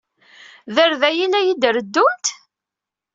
[0.73, 2.25] D arday ay la iyi-treddumt?